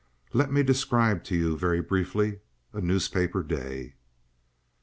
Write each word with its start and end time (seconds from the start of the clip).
Let 0.33 0.51
me 0.51 0.63
describe 0.63 1.23
to 1.25 1.35
you, 1.35 1.55
very 1.55 1.79
briefly, 1.79 2.39
a 2.73 2.81
newspaper 2.81 3.43
day. 3.43 3.93